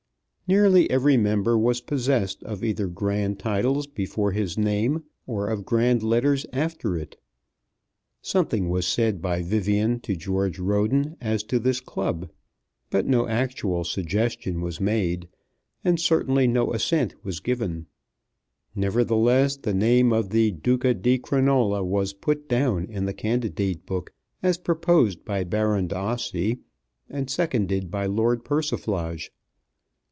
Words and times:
Nearly 0.47 0.89
every 0.91 1.15
member 1.15 1.57
was 1.57 1.79
possessed 1.79 2.43
of 2.43 2.61
either 2.61 2.87
grand 2.89 3.39
titles 3.39 3.87
before 3.87 4.33
his 4.33 4.57
name, 4.57 5.05
or 5.25 5.47
of 5.47 5.63
grand 5.63 6.03
letters 6.03 6.45
after 6.51 6.97
it. 6.97 7.17
Something 8.21 8.67
was 8.67 8.85
said 8.85 9.21
by 9.21 9.43
Vivian 9.43 10.01
to 10.01 10.13
George 10.17 10.59
Roden 10.59 11.15
as 11.21 11.41
to 11.43 11.57
this 11.57 11.79
club. 11.79 12.29
But 12.89 13.05
no 13.07 13.29
actual 13.29 13.85
suggestion 13.85 14.59
was 14.59 14.81
made, 14.81 15.29
and 15.85 15.97
certainly 16.01 16.47
no 16.47 16.73
assent 16.73 17.15
was 17.23 17.39
given. 17.39 17.85
Nevertheless 18.75 19.55
the 19.55 19.73
name 19.73 20.11
of 20.11 20.31
the 20.31 20.51
Duca 20.51 20.93
di 20.93 21.17
Crinola 21.17 21.81
was 21.81 22.11
put 22.11 22.49
down 22.49 22.83
in 22.87 23.05
the 23.05 23.13
Candidate 23.13 23.85
Book, 23.85 24.11
as 24.43 24.57
proposed 24.57 25.23
by 25.23 25.45
Baron 25.45 25.87
d'Ossi 25.87 26.59
and 27.09 27.29
seconded 27.29 27.89
by 27.89 28.05
Lord 28.05 28.43
Persiflage. 28.43 29.31